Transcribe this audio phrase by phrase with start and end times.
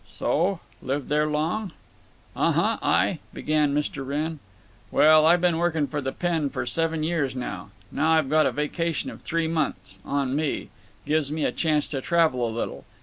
[0.03, 0.61] "So?
[0.81, 1.73] Lived there long?"
[2.35, 4.03] "Uh huh, I—" began Mr.
[4.03, 4.39] Wrenn.
[4.89, 6.49] "Well, I been working for the Penn.
[6.49, 7.69] for seven years now.
[7.91, 9.99] Now I've got a vacation of three months.
[10.03, 10.69] On me.
[11.05, 12.83] Gives me a chance to travel a little.